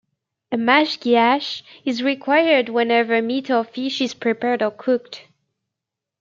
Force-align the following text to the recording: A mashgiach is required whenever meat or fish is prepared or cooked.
A 0.51 0.57
mashgiach 0.57 1.61
is 1.85 2.01
required 2.01 2.69
whenever 2.69 3.21
meat 3.21 3.51
or 3.51 3.63
fish 3.63 4.01
is 4.01 4.15
prepared 4.15 4.63
or 4.63 4.71
cooked. 4.71 5.27